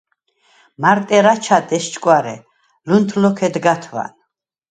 [0.85, 2.33] მარტ ერ აჩად, ესჭკვარე,
[2.87, 4.09] ლუნთ ლოქ ედგა̄თვა̄ნ.